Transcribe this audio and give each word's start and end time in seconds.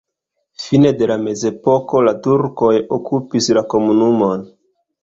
Fine 0.63 0.93
de 1.01 1.09
la 1.11 1.17
mezepoko 1.27 2.01
la 2.09 2.15
turkoj 2.29 2.73
okupis 2.99 3.53
la 3.61 3.69
komunumon. 3.77 4.53